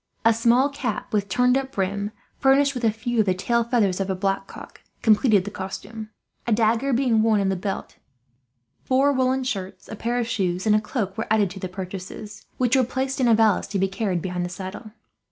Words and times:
A 0.25 0.33
small 0.33 0.69
cap 0.69 1.13
with 1.13 1.29
turned 1.29 1.55
up 1.59 1.73
brim, 1.73 2.09
furnished 2.39 2.73
with 2.73 2.83
a 2.83 2.89
few 2.89 3.19
of 3.19 3.27
the 3.27 3.35
tail 3.35 3.63
feathers 3.63 3.99
of 3.99 4.09
a 4.09 4.15
black 4.15 4.47
cock, 4.47 4.81
completed 5.03 5.45
the 5.45 5.51
costume; 5.51 6.09
a 6.47 6.51
dagger 6.51 6.91
being 6.91 7.21
worn 7.21 7.39
in 7.39 7.49
the 7.49 7.55
belt 7.55 7.97
instead 7.97 7.99
of 7.99 8.09
the 8.81 8.87
sword. 8.87 8.87
Four 8.87 9.13
woollen 9.13 9.43
shirts, 9.43 9.87
a 9.89 9.95
pair 9.95 10.17
of 10.17 10.27
shoes, 10.27 10.65
and 10.65 10.75
a 10.75 10.81
cloak 10.81 11.15
were 11.19 11.27
added 11.29 11.51
to 11.51 11.59
the 11.59 11.69
purchases; 11.69 12.47
which 12.57 12.75
were 12.75 12.83
placed 12.83 13.19
in 13.21 13.27
a 13.27 13.35
valise, 13.35 13.67
to 13.67 13.77
be 13.77 13.87
carried 13.87 14.23
behind 14.23 14.43
the 14.43 14.49
saddle. 14.49 14.89